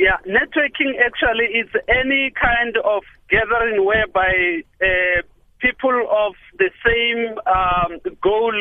Yeah, 0.00 0.16
networking 0.24 0.96
actually 0.96 1.60
is 1.60 1.68
any 1.86 2.32
kind 2.32 2.74
of 2.78 3.02
gathering 3.28 3.84
whereby 3.84 4.64
uh, 4.80 5.20
people 5.58 5.92
of 6.08 6.32
the 6.56 6.70
same 6.80 7.36
um, 7.44 8.00
goal 8.22 8.54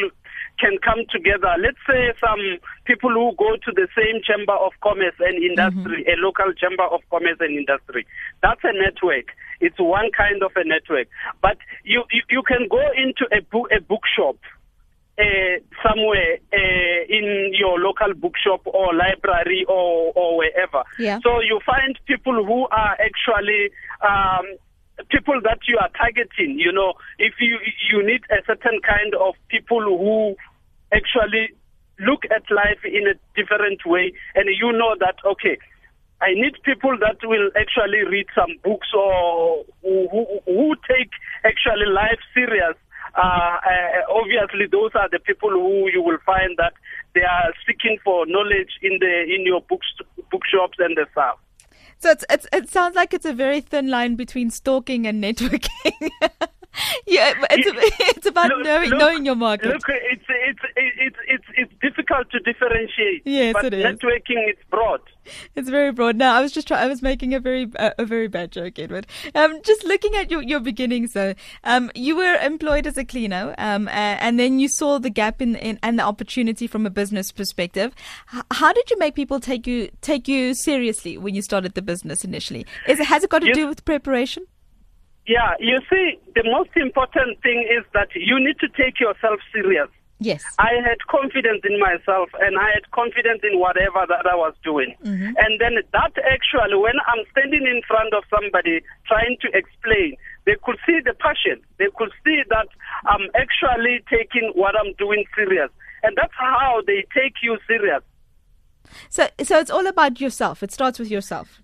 can 0.59 0.75
come 0.83 1.07
together. 1.09 1.55
Let's 1.55 1.79
say 1.87 2.11
some 2.19 2.59
people 2.83 3.11
who 3.15 3.31
go 3.39 3.55
to 3.55 3.71
the 3.71 3.87
same 3.95 4.19
chamber 4.19 4.51
of 4.51 4.73
commerce 4.83 5.15
and 5.19 5.39
industry, 5.39 6.03
mm-hmm. 6.03 6.11
a 6.11 6.19
local 6.19 6.51
chamber 6.59 6.83
of 6.83 6.99
commerce 7.09 7.39
and 7.39 7.55
industry. 7.55 8.05
That's 8.43 8.59
a 8.67 8.75
network. 8.75 9.31
It's 9.61 9.79
one 9.79 10.11
kind 10.11 10.43
of 10.43 10.51
a 10.59 10.67
network. 10.67 11.07
But 11.41 11.55
you 11.85 12.03
you, 12.11 12.23
you 12.29 12.43
can 12.43 12.67
go 12.67 12.83
into 12.99 13.31
a 13.31 13.39
book 13.47 13.71
a 13.71 13.79
bookshop 13.79 14.35
uh, 15.19 15.59
somewhere 15.83 16.39
uh, 16.53 16.99
in 17.09 17.51
your 17.53 17.77
local 17.79 18.13
bookshop 18.13 18.61
or 18.65 18.93
library 18.93 19.65
or, 19.67 20.13
or 20.15 20.37
wherever. 20.37 20.83
Yeah. 20.97 21.19
So 21.23 21.41
you 21.41 21.59
find 21.65 21.99
people 22.05 22.45
who 22.45 22.67
are 22.71 22.95
actually 22.99 23.69
um, 24.01 24.45
people 25.09 25.41
that 25.43 25.59
you 25.67 25.77
are 25.77 25.89
targeting. 25.97 26.57
You 26.59 26.71
know, 26.71 26.93
if 27.17 27.33
you 27.39 27.57
you 27.91 28.05
need 28.05 28.21
a 28.31 28.43
certain 28.47 28.79
kind 28.87 29.13
of 29.15 29.35
people 29.49 29.81
who 29.81 30.35
actually 30.93 31.49
look 31.99 32.23
at 32.31 32.43
life 32.49 32.79
in 32.85 33.07
a 33.07 33.15
different 33.35 33.85
way, 33.85 34.13
and 34.35 34.47
you 34.47 34.71
know 34.71 34.95
that 34.99 35.15
okay. 35.25 35.57
I 36.21 36.33
need 36.33 36.51
people 36.65 36.97
that 36.99 37.15
will 37.23 37.49
actually 37.55 38.03
read 38.03 38.25
some 38.35 38.51
books 38.61 38.89
or 38.93 39.63
who, 39.81 40.09
who, 40.11 40.25
who 40.45 40.75
take 40.83 41.11
actually 41.45 41.87
life 41.87 42.19
serious 42.33 42.75
uh, 43.19 43.57
uh, 43.71 44.13
obviously 44.15 44.65
those 44.71 44.91
are 44.95 45.09
the 45.09 45.19
people 45.19 45.49
who 45.49 45.89
you 45.91 46.01
will 46.01 46.19
find 46.25 46.55
that 46.57 46.73
they 47.13 47.21
are 47.21 47.53
seeking 47.67 47.97
for 48.03 48.25
knowledge 48.25 48.71
in 48.81 48.97
the 48.99 49.23
in 49.33 49.45
your 49.45 49.61
books 49.61 49.87
bookshops 50.31 50.77
and 50.79 50.95
the 50.95 51.05
stuff. 51.11 51.37
So 52.01 52.11
it's, 52.11 52.23
it's, 52.29 52.47
it 52.53 52.69
sounds 52.69 52.95
like 52.95 53.13
it's 53.13 53.25
a 53.25 53.33
very 53.33 53.59
thin 53.59 53.89
line 53.89 54.15
between 54.15 54.51
stalking 54.51 55.05
and 55.05 55.21
networking. 55.21 56.09
yeah, 57.07 57.33
it's, 57.49 57.95
it's 58.17 58.25
about 58.27 58.49
look, 58.49 58.63
knowing, 58.63 58.89
look, 58.89 58.99
knowing 58.99 59.25
your 59.25 59.35
market. 59.35 59.67
Look, 59.67 59.81
it's, 59.87 60.23
it's, 60.29 60.59
it's, 60.75 61.17
it's, 61.27 61.45
it's 61.57 61.73
difficult 61.81 62.29
to 62.31 62.39
differentiate. 62.39 63.23
Yes, 63.25 63.53
but 63.53 63.65
it 63.65 63.73
is. 63.73 63.85
Networking 63.85 64.49
is 64.49 64.57
broad. 64.69 65.01
It's 65.55 65.69
very 65.69 65.91
broad. 65.91 66.15
Now, 66.15 66.35
I 66.35 66.41
was 66.41 66.51
just 66.51 66.67
trying. 66.67 66.83
I 66.83 66.87
was 66.87 67.01
making 67.01 67.33
a 67.33 67.39
very 67.39 67.69
uh, 67.77 67.91
a 67.97 68.05
very 68.05 68.27
bad 68.27 68.51
joke, 68.51 68.79
Edward. 68.79 69.07
Um, 69.35 69.61
just 69.63 69.83
looking 69.83 70.15
at 70.15 70.31
your 70.31 70.41
your 70.41 70.59
beginnings, 70.59 71.13
though. 71.13 71.33
Um, 71.63 71.91
you 71.93 72.15
were 72.15 72.35
employed 72.35 72.87
as 72.87 72.97
a 72.97 73.05
cleaner, 73.05 73.53
um, 73.57 73.87
uh, 73.87 73.91
and 73.91 74.39
then 74.39 74.59
you 74.59 74.67
saw 74.67 74.99
the 74.99 75.09
gap 75.09 75.41
in, 75.41 75.55
in 75.55 75.79
and 75.83 75.99
the 75.99 76.03
opportunity 76.03 76.67
from 76.67 76.85
a 76.85 76.89
business 76.89 77.31
perspective. 77.31 77.93
H- 78.33 78.43
how 78.51 78.73
did 78.73 78.89
you 78.89 78.97
make 78.97 79.15
people 79.15 79.39
take 79.39 79.67
you 79.67 79.89
take 80.01 80.27
you 80.27 80.53
seriously 80.53 81.17
when 81.17 81.35
you 81.35 81.41
started 81.41 81.75
the 81.75 81.81
business 81.81 82.23
initially? 82.23 82.65
Is 82.87 82.99
it 82.99 83.05
has 83.05 83.23
it 83.23 83.29
got 83.29 83.39
to 83.39 83.47
yes. 83.47 83.55
do 83.55 83.67
with 83.67 83.85
preparation? 83.85 84.45
Yeah, 85.29 85.53
you 85.59 85.77
see, 85.85 86.17
the 86.33 86.41
most 86.41 86.73
important 86.73 87.37
thing 87.45 87.61
is 87.69 87.85
that 87.93 88.09
you 88.15 88.41
need 88.41 88.57
to 88.65 88.67
take 88.73 88.99
yourself 88.99 89.37
serious. 89.53 89.85
Yes. 90.17 90.41
I 90.57 90.81
had 90.81 90.97
confidence 91.05 91.61
in 91.69 91.77
myself 91.79 92.33
and 92.41 92.57
I 92.57 92.73
had 92.73 92.89
confidence 92.89 93.45
in 93.45 93.59
whatever 93.59 94.09
that 94.09 94.25
I 94.25 94.33
was 94.33 94.55
doing. 94.65 94.95
Mm-hmm. 95.05 95.37
And 95.37 95.61
then 95.61 95.77
that 95.93 96.13
actually, 96.17 96.81
when 96.81 96.97
I'm 97.05 97.23
standing 97.29 97.61
in 97.61 97.85
front 97.85 98.11
of 98.17 98.23
somebody 98.25 98.81
trying 99.05 99.37
to 99.45 99.47
explain, 99.53 100.17
they 100.49 100.57
could 100.65 100.81
see 100.81 100.97
the 101.05 101.13
passion. 101.13 101.61
They 101.77 101.93
could 101.93 102.09
see 102.25 102.41
that 102.49 102.67
I'm 103.05 103.29
actually 103.37 104.01
taking 104.09 104.49
what 104.55 104.73
I'm 104.73 104.97
doing 104.97 105.25
serious. 105.37 105.69
And 106.01 106.17
that's 106.17 106.33
how 106.33 106.81
they 106.87 107.05
take 107.13 107.37
you 107.45 107.59
serious. 107.67 108.01
So, 109.09 109.29
so 109.43 109.59
it's 109.59 109.69
all 109.69 109.85
about 109.85 110.19
yourself. 110.19 110.63
It 110.63 110.71
starts 110.71 110.97
with 110.97 111.11
yourself. 111.11 111.61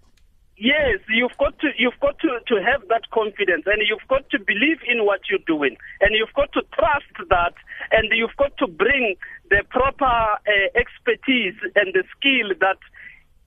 Yes, 0.57 0.99
you've 1.09 1.35
got 1.37 1.59
to 1.59 1.69
you've 1.77 1.99
got 1.99 2.17
to, 2.19 2.39
to 2.47 2.55
have 2.63 2.87
that 2.87 3.09
confidence 3.11 3.63
and 3.65 3.83
you've 3.87 4.07
got 4.07 4.29
to 4.29 4.39
believe 4.39 4.79
in 4.87 5.05
what 5.05 5.21
you're 5.29 5.43
doing 5.45 5.75
and 5.99 6.15
you've 6.15 6.33
got 6.33 6.53
to 6.53 6.61
trust 6.71 7.11
that 7.29 7.53
and 7.91 8.07
you've 8.15 8.35
got 8.37 8.55
to 8.59 8.67
bring 8.67 9.15
the 9.49 9.63
proper 9.69 10.05
uh, 10.05 10.67
expertise 10.79 11.55
and 11.75 11.93
the 11.93 12.03
skill 12.15 12.55
that 12.63 12.79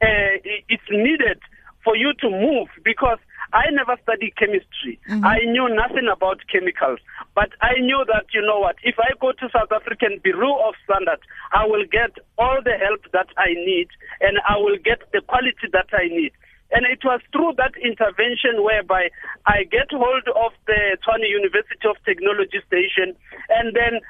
uh, 0.04 0.36
is 0.68 0.84
needed 0.90 1.40
for 1.82 1.96
you 1.96 2.12
to 2.20 2.28
move 2.28 2.68
because 2.84 3.18
I 3.52 3.70
never 3.72 3.96
studied 4.02 4.36
chemistry. 4.36 5.00
Mm-hmm. 5.08 5.24
I 5.24 5.38
knew 5.48 5.72
nothing 5.72 6.08
about 6.12 6.44
chemicals. 6.52 7.00
But 7.34 7.48
I 7.62 7.80
knew 7.80 8.04
that, 8.12 8.26
you 8.34 8.42
know 8.44 8.60
what, 8.60 8.76
if 8.82 8.96
I 8.98 9.16
go 9.20 9.32
to 9.32 9.48
South 9.48 9.72
African 9.72 10.20
Bureau 10.22 10.60
of 10.68 10.74
Standards, 10.84 11.22
I 11.52 11.64
will 11.64 11.88
get 11.88 12.12
all 12.36 12.60
the 12.62 12.76
help 12.76 13.08
that 13.12 13.28
I 13.38 13.54
need 13.54 13.88
and 14.20 14.36
I 14.46 14.58
will 14.58 14.76
get 14.76 15.00
the 15.12 15.22
quality 15.24 15.72
that 15.72 15.88
I 15.92 16.08
need. 16.12 16.32
And 16.70 16.84
it 16.84 17.00
was 17.02 17.20
through 17.32 17.54
that 17.56 17.72
intervention 17.80 18.62
whereby 18.62 19.08
I 19.46 19.64
get 19.64 19.88
hold 19.90 20.28
of 20.28 20.52
the 20.66 20.98
Tshwane 21.00 21.28
University 21.28 21.88
of 21.88 21.96
Technology 22.04 22.60
station 22.66 23.16
and 23.48 23.74
then 23.74 24.00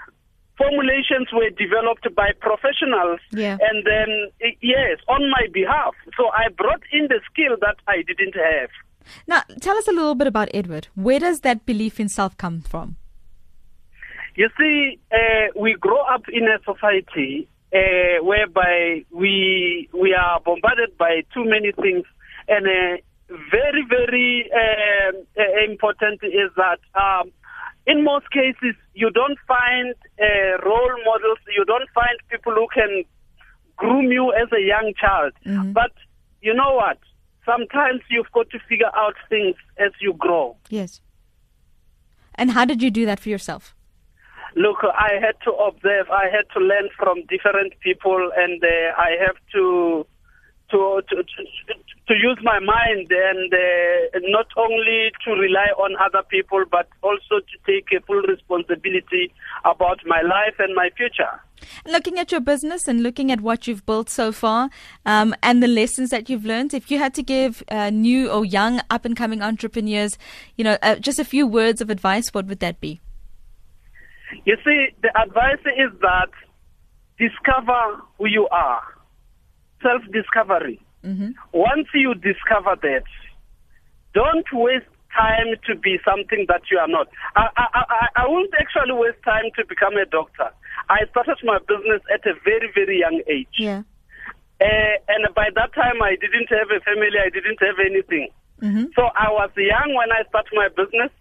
formulations 0.59 1.29
were 1.33 1.51
developed 1.51 2.13
by 2.17 2.33
professionals. 2.41 3.21
Yeah. 3.31 3.57
and 3.61 3.87
then 3.87 4.09
yes 4.61 4.99
on 5.09 5.31
my 5.31 5.47
behalf. 5.53 5.95
So 6.17 6.29
i 6.35 6.49
brought 6.57 6.83
in 6.93 7.07
the 7.09 7.21
skill 7.31 7.57
that 7.61 7.77
i 7.87 8.03
didn't 8.03 8.35
have. 8.35 8.71
Now 9.27 9.43
tell 9.61 9.77
us 9.77 9.87
a 9.89 9.93
little 9.93 10.17
bit 10.17 10.27
about 10.27 10.49
edward. 10.53 10.89
Where 10.95 11.21
does 11.21 11.41
that 11.41 11.65
belief 11.65 12.01
in 12.01 12.09
self 12.09 12.37
come 12.37 12.61
from? 12.61 12.97
You 14.35 14.49
see 14.59 14.99
uh, 15.13 15.47
we 15.57 15.75
grow 15.75 16.01
up 16.15 16.23
in 16.29 16.45
a 16.45 16.59
society 16.65 17.49
uh, 17.73 18.23
whereby 18.23 19.05
we 19.11 19.89
we 19.93 20.15
are 20.15 20.41
bombarded 20.41 20.97
by 20.99 21.23
too 21.35 21.45
many 21.45 21.73
things 21.73 22.05
and 22.49 22.67
uh, 22.67 22.97
very, 23.51 23.85
very 23.89 24.51
uh, 24.53 25.13
uh, 25.39 25.71
important 25.71 26.23
is 26.23 26.51
that 26.57 26.81
um, 26.95 27.31
in 27.87 28.05
most 28.05 28.31
cases, 28.31 28.75
you 28.95 29.11
don't 29.11 29.39
find 29.47 29.95
uh, 30.21 30.65
role 30.65 30.97
models, 31.05 31.39
you 31.57 31.65
don't 31.65 31.89
find 31.95 32.17
people 32.31 32.55
who 32.55 32.67
can 32.73 33.05
groom 33.77 34.11
you 34.11 34.33
as 34.33 34.49
a 34.53 34.61
young 34.61 34.93
child. 35.01 35.33
Mm-hmm. 35.47 35.73
But 35.73 35.93
you 36.41 36.55
know 36.55 36.75
what? 36.75 36.99
Sometimes 37.45 38.03
you've 38.11 38.31
got 38.33 38.51
to 38.51 38.59
figure 38.69 38.91
out 38.95 39.15
things 39.29 39.57
as 39.79 39.93
you 40.01 40.13
grow. 40.15 40.57
Yes. 40.69 41.01
And 42.35 42.51
how 42.53 42.65
did 42.65 42.83
you 42.83 42.91
do 42.91 43.07
that 43.07 43.21
for 43.21 43.29
yourself? 43.31 43.75
Look, 44.55 44.79
I 44.83 45.13
had 45.21 45.37
to 45.45 45.53
observe, 45.53 46.11
I 46.11 46.25
had 46.25 46.45
to 46.55 46.61
learn 46.61 46.89
from 46.97 47.23
different 47.29 47.79
people, 47.81 48.31
and 48.37 48.63
uh, 48.63 48.69
I 48.97 49.17
have 49.25 49.37
to 49.55 50.07
to, 50.71 51.03
to, 51.09 51.17
to, 51.17 51.75
to 52.09 52.15
use 52.15 52.39
my 52.43 52.59
mind 52.59 53.11
and 53.11 53.53
uh, 53.53 54.19
not 54.25 54.47
only 54.57 55.11
to 55.25 55.33
rely 55.33 55.69
on 55.79 55.97
other 55.97 56.23
people, 56.29 56.65
but 56.71 56.89
also 57.03 57.41
to 57.41 57.57
take 57.67 57.87
a 57.97 58.05
full 58.05 58.23
responsibility 58.23 59.33
about 59.65 60.01
my 60.07 60.21
life 60.23 60.55
and 60.59 60.75
my 60.75 60.91
future. 60.97 61.41
Looking 61.87 62.19
at 62.19 62.31
your 62.31 62.41
business 62.41 62.87
and 62.87 63.03
looking 63.03 63.33
at 63.33 63.41
what 63.41 63.67
you've 63.67 63.85
built 63.85 64.09
so 64.09 64.31
far 64.31 64.71
um, 65.07 65.35
and 65.43 65.63
the 65.63 65.69
lessons 65.69 66.11
that 66.11 66.29
you've 66.29 66.45
learned, 66.45 66.75
if 66.75 66.91
you 66.91 66.99
had 66.99 67.15
to 67.15 67.23
give 67.23 67.63
uh, 67.69 67.91
new 67.91 68.31
or 68.31 68.45
young 68.45 68.81
up 68.91 69.05
and 69.05 69.17
coming 69.17 69.43
entrepreneurs, 69.43 70.19
you 70.57 70.65
know, 70.65 70.79
uh, 70.83 70.97
just 70.97 71.19
a 71.19 71.25
few 71.25 71.47
words 71.47 71.81
of 71.81 71.91
advice, 71.91 72.33
what 72.35 72.47
would 72.47 72.61
that 72.61 72.81
be? 72.81 73.01
You 74.45 74.57
see, 74.65 74.89
the 75.03 75.11
advice 75.21 75.61
is 75.67 75.99
that 76.01 76.29
discover 77.19 78.03
who 78.19 78.27
you 78.29 78.47
are 78.53 78.83
self 79.83 80.03
discovery. 80.13 80.81
Mm-hmm. 81.05 81.31
Once 81.53 81.89
you 81.95 82.15
discover 82.15 82.77
that, 82.83 83.05
don't 84.15 84.47
waste 84.53 84.91
time 85.15 85.57
to 85.67 85.75
be 85.77 85.99
something 86.05 86.47
that 86.49 86.63
you 86.71 86.79
are 86.79 86.89
not. 86.89 87.09
I, 87.37 87.49
I, 87.57 87.67
I, 87.75 88.07
I 88.23 88.29
won't 88.29 88.53
actually 88.59 88.95
waste 88.95 89.23
time 89.25 89.51
to 89.57 89.65
become 89.67 89.97
a 89.97 90.07
doctor. 90.07 90.51
I 90.89 91.07
started 91.11 91.39
my 91.45 91.59
business 91.67 92.03
at 92.13 92.27
a 92.27 92.35
very, 92.45 92.71
very 92.75 93.01
young 93.01 93.23
age. 93.29 93.57
Yeah. 93.59 93.83
Uh, 94.61 94.95
and 95.09 95.23
by 95.35 95.49
that 95.55 95.73
time, 95.75 96.03
I 96.03 96.17
didn't 96.19 96.51
have 96.51 96.69
a 96.75 96.81
family, 96.83 97.15
I 97.15 97.31
didn't 97.31 97.63
have 97.63 97.79
anything. 97.79 98.29
Mm-hmm. 98.63 98.91
So 98.95 99.07
I 99.15 99.31
was 99.31 99.51
young 99.55 99.95
when 99.95 100.11
I 100.11 100.27
started 100.29 100.55
my 100.55 100.69
business. 100.75 101.15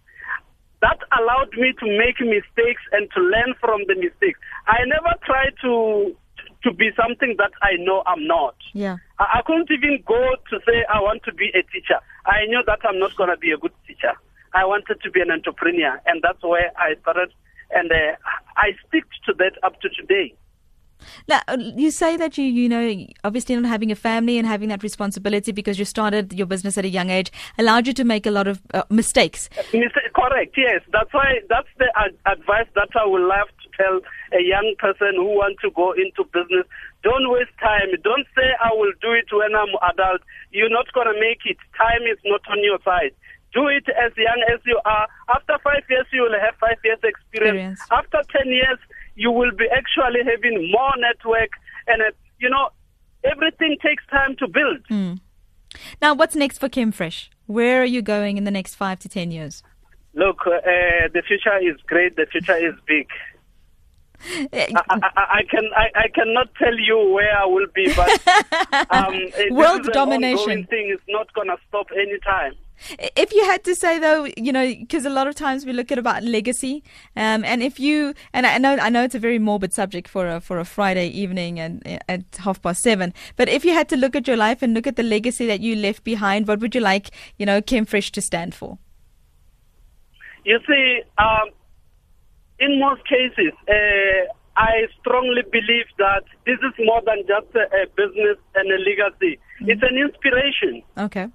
That 0.80 0.98
allowed 1.10 1.50
me 1.58 1.74
to 1.74 1.86
make 1.86 2.18
mistakes 2.22 2.82
and 2.92 3.10
to 3.14 3.20
learn 3.20 3.54
from 3.60 3.82
the 3.86 3.94
mistakes. 3.94 4.38
I 4.66 4.82
never 4.86 5.14
tried 5.26 5.54
to 5.62 6.14
to 6.68 6.74
be 6.74 6.90
something 6.96 7.34
that 7.38 7.52
I 7.62 7.76
know 7.78 8.02
I'm 8.06 8.26
not. 8.26 8.56
Yeah. 8.74 8.96
I, 9.18 9.38
I 9.38 9.42
couldn't 9.46 9.70
even 9.70 10.02
go 10.06 10.36
to 10.50 10.60
say 10.66 10.84
I 10.92 11.00
want 11.00 11.22
to 11.24 11.32
be 11.32 11.48
a 11.48 11.62
teacher. 11.72 11.98
I 12.26 12.44
knew 12.46 12.62
that 12.66 12.80
I'm 12.84 12.98
not 12.98 13.16
going 13.16 13.30
to 13.30 13.36
be 13.36 13.52
a 13.52 13.56
good 13.56 13.72
teacher. 13.86 14.12
I 14.54 14.64
wanted 14.64 15.00
to 15.02 15.10
be 15.10 15.20
an 15.20 15.30
entrepreneur, 15.30 16.00
and 16.06 16.22
that's 16.22 16.42
where 16.42 16.72
I 16.76 16.94
started, 17.02 17.32
and 17.70 17.90
uh, 17.92 18.16
I 18.56 18.72
stick 18.88 19.04
to 19.26 19.34
that 19.34 19.52
up 19.62 19.80
to 19.82 19.88
today. 19.90 20.34
Now, 21.28 21.40
you 21.56 21.90
say 21.90 22.16
that 22.16 22.38
you, 22.38 22.44
you 22.44 22.68
know, 22.68 23.06
obviously 23.24 23.54
not 23.54 23.68
having 23.68 23.92
a 23.92 23.94
family 23.94 24.38
and 24.38 24.46
having 24.46 24.68
that 24.70 24.82
responsibility 24.82 25.52
because 25.52 25.78
you 25.78 25.84
started 25.84 26.32
your 26.32 26.46
business 26.46 26.76
at 26.76 26.84
a 26.84 26.88
young 26.88 27.10
age 27.10 27.30
allowed 27.56 27.86
you 27.86 27.92
to 27.92 28.04
make 28.04 28.26
a 28.26 28.30
lot 28.30 28.48
of 28.48 28.60
uh, 28.74 28.82
mistakes. 28.90 29.48
Correct, 29.54 30.54
yes. 30.56 30.80
That's 30.92 31.12
why, 31.12 31.40
that's 31.48 31.68
the 31.78 31.86
ad- 31.94 32.16
advice 32.26 32.66
that 32.74 32.88
I 33.00 33.06
would 33.06 33.22
love 33.22 33.46
to 33.46 33.67
tell 33.78 34.02
a 34.34 34.42
young 34.42 34.74
person 34.78 35.14
who 35.16 35.38
wants 35.38 35.62
to 35.62 35.70
go 35.70 35.94
into 35.94 36.26
business. 36.34 36.66
Don't 37.06 37.30
waste 37.30 37.54
time. 37.62 37.94
Don't 38.02 38.26
say, 38.34 38.50
I 38.58 38.74
will 38.74 38.92
do 39.00 39.14
it 39.14 39.30
when 39.30 39.54
I'm 39.54 39.72
adult. 39.94 40.20
You're 40.50 40.74
not 40.74 40.90
going 40.92 41.06
to 41.06 41.16
make 41.16 41.46
it. 41.46 41.56
Time 41.78 42.02
is 42.10 42.18
not 42.26 42.42
on 42.50 42.58
your 42.60 42.82
side. 42.84 43.14
Do 43.54 43.70
it 43.70 43.86
as 43.88 44.12
young 44.18 44.42
as 44.52 44.60
you 44.66 44.78
are. 44.84 45.08
After 45.32 45.56
five 45.64 45.86
years, 45.88 46.06
you 46.12 46.22
will 46.22 46.36
have 46.36 46.54
five 46.60 46.76
years 46.84 47.00
experience. 47.00 47.80
experience. 47.80 47.80
After 47.90 48.20
10 48.44 48.52
years, 48.52 48.78
you 49.14 49.30
will 49.30 49.52
be 49.56 49.66
actually 49.72 50.20
having 50.26 50.70
more 50.70 50.92
network. 50.98 51.54
And, 51.86 52.02
uh, 52.02 52.12
you 52.38 52.50
know, 52.50 52.68
everything 53.24 53.78
takes 53.80 54.04
time 54.10 54.36
to 54.36 54.48
build. 54.48 54.84
Mm. 54.90 55.20
Now, 56.02 56.14
what's 56.14 56.36
next 56.36 56.58
for 56.58 56.68
Chemfresh? 56.68 57.28
Where 57.46 57.80
are 57.80 57.86
you 57.86 58.02
going 58.02 58.36
in 58.36 58.44
the 58.44 58.50
next 58.50 58.74
five 58.74 58.98
to 59.00 59.08
10 59.08 59.30
years? 59.30 59.62
Look, 60.14 60.46
uh, 60.46 61.08
the 61.14 61.22
future 61.26 61.56
is 61.58 61.76
great. 61.86 62.16
The 62.16 62.26
future 62.30 62.56
is 62.56 62.74
big. 62.86 63.06
I, 64.52 64.68
I, 64.90 64.98
I, 65.16 65.42
can 65.48 65.64
I, 65.76 65.90
I, 65.94 66.08
cannot 66.08 66.54
tell 66.56 66.76
you 66.76 67.10
where 67.12 67.36
I 67.38 67.46
will 67.46 67.66
be, 67.74 67.92
but 67.94 68.90
um, 68.90 69.14
world 69.50 69.84
domination 69.92 70.64
thing 70.66 70.90
is 70.90 71.00
not 71.08 71.32
going 71.34 71.48
to 71.48 71.56
stop 71.68 71.86
anytime. 71.92 72.54
If 73.16 73.32
you 73.32 73.44
had 73.44 73.64
to 73.64 73.74
say 73.74 73.98
though, 73.98 74.28
you 74.36 74.52
know, 74.52 74.66
because 74.66 75.04
a 75.04 75.10
lot 75.10 75.26
of 75.26 75.34
times 75.34 75.66
we 75.66 75.72
look 75.72 75.90
at 75.90 75.98
about 75.98 76.22
legacy, 76.22 76.84
um, 77.16 77.44
and 77.44 77.62
if 77.62 77.80
you 77.80 78.14
and 78.32 78.46
I 78.46 78.58
know 78.58 78.76
I 78.76 78.88
know 78.88 79.02
it's 79.02 79.16
a 79.16 79.18
very 79.18 79.38
morbid 79.38 79.72
subject 79.72 80.06
for 80.06 80.28
a 80.28 80.40
for 80.40 80.60
a 80.60 80.64
Friday 80.64 81.08
evening 81.08 81.58
and 81.58 82.00
at 82.08 82.22
half 82.38 82.62
past 82.62 82.82
seven, 82.82 83.12
but 83.36 83.48
if 83.48 83.64
you 83.64 83.72
had 83.72 83.88
to 83.88 83.96
look 83.96 84.14
at 84.14 84.28
your 84.28 84.36
life 84.36 84.62
and 84.62 84.74
look 84.74 84.86
at 84.86 84.94
the 84.94 85.02
legacy 85.02 85.46
that 85.46 85.60
you 85.60 85.74
left 85.74 86.04
behind, 86.04 86.46
what 86.46 86.60
would 86.60 86.74
you 86.74 86.80
like, 86.80 87.10
you 87.36 87.46
know, 87.46 87.60
Chemfresh 87.60 88.10
to 88.12 88.20
stand 88.20 88.54
for? 88.54 88.78
You 90.44 90.60
see, 90.66 91.00
um, 91.18 91.50
in 92.58 92.80
most 92.80 93.02
cases, 93.06 93.52
uh, 93.68 94.32
I 94.56 94.90
strongly 95.00 95.42
believe 95.50 95.86
that 95.98 96.24
this 96.44 96.58
is 96.58 96.74
more 96.84 97.00
than 97.06 97.22
just 97.26 97.54
a, 97.54 97.64
a 97.70 97.86
business 97.94 98.38
and 98.54 98.66
a 98.70 98.78
legacy. 98.82 99.38
Mm-hmm. 99.38 99.70
It's 99.70 99.82
an 99.82 99.96
inspiration. 99.96 100.82
Okay. 100.98 101.28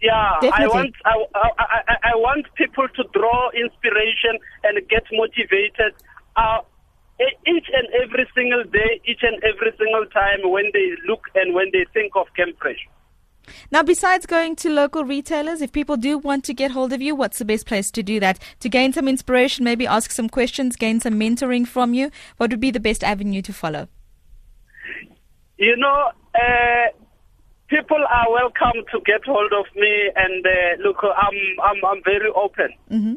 Yeah, 0.00 0.36
Definitely. 0.40 0.92
I 1.04 1.16
want 1.16 1.28
I, 1.34 1.50
I, 1.58 1.96
I, 2.12 2.16
want 2.16 2.46
people 2.54 2.86
to 2.86 3.02
draw 3.12 3.50
inspiration 3.56 4.36
and 4.64 4.76
get 4.88 5.04
motivated. 5.10 5.96
Uh, 6.36 6.60
each 7.48 7.68
and 7.72 7.88
every 8.04 8.28
single 8.34 8.64
day, 8.64 9.00
each 9.06 9.22
and 9.22 9.40
every 9.42 9.72
single 9.78 10.04
time 10.12 10.44
when 10.44 10.68
they 10.74 10.92
look 11.08 11.24
and 11.34 11.54
when 11.54 11.70
they 11.72 11.86
think 11.94 12.12
of 12.14 12.26
Chemfresh. 12.36 12.84
Now, 13.70 13.82
besides 13.82 14.26
going 14.26 14.56
to 14.56 14.70
local 14.70 15.04
retailers, 15.04 15.60
if 15.60 15.72
people 15.72 15.96
do 15.96 16.18
want 16.18 16.44
to 16.44 16.54
get 16.54 16.70
hold 16.70 16.92
of 16.92 17.02
you, 17.02 17.14
what's 17.14 17.38
the 17.38 17.44
best 17.44 17.66
place 17.66 17.90
to 17.92 18.02
do 18.02 18.20
that? 18.20 18.38
To 18.60 18.68
gain 18.68 18.92
some 18.92 19.08
inspiration, 19.08 19.64
maybe 19.64 19.86
ask 19.86 20.10
some 20.10 20.28
questions, 20.28 20.76
gain 20.76 21.00
some 21.00 21.14
mentoring 21.14 21.66
from 21.66 21.92
you, 21.92 22.10
what 22.36 22.50
would 22.50 22.60
be 22.60 22.70
the 22.70 22.80
best 22.80 23.02
avenue 23.02 23.42
to 23.42 23.52
follow? 23.52 23.88
You 25.58 25.76
know, 25.76 26.10
uh, 26.34 26.86
people 27.68 27.98
are 27.98 28.30
welcome 28.30 28.84
to 28.92 29.00
get 29.04 29.24
hold 29.24 29.52
of 29.52 29.66
me, 29.74 30.10
and 30.14 30.46
uh, 30.46 30.82
look, 30.82 30.98
I'm, 31.02 31.34
I'm, 31.62 31.84
I'm 31.84 32.02
very 32.04 32.30
open. 32.34 32.68
Mm-hmm. 32.90 33.14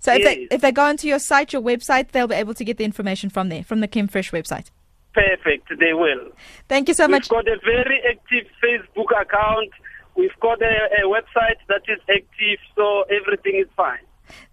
So 0.00 0.12
if, 0.12 0.20
yes. 0.20 0.34
they, 0.34 0.48
if 0.54 0.60
they 0.60 0.72
go 0.72 0.84
onto 0.84 1.08
your 1.08 1.18
site, 1.18 1.52
your 1.52 1.62
website, 1.62 2.12
they'll 2.12 2.28
be 2.28 2.34
able 2.34 2.54
to 2.54 2.64
get 2.64 2.78
the 2.78 2.84
information 2.84 3.30
from 3.30 3.48
there, 3.48 3.64
from 3.64 3.80
the 3.80 3.88
Chemfresh 3.88 4.32
website. 4.32 4.70
Perfect, 5.14 5.68
they 5.80 5.94
will. 5.94 6.30
Thank 6.68 6.88
you 6.88 6.94
so 6.94 7.04
We've 7.04 7.12
much. 7.12 7.28
We've 7.30 7.44
got 7.44 7.48
a 7.48 7.58
very 7.64 8.00
active 8.08 8.46
Facebook 8.62 9.10
account. 9.20 9.70
We've 10.16 10.38
got 10.40 10.60
a, 10.62 10.88
a 11.02 11.08
website 11.08 11.60
that 11.68 11.82
is 11.88 11.98
active, 12.08 12.58
so 12.76 13.04
everything 13.10 13.60
is 13.60 13.68
fine. 13.76 13.98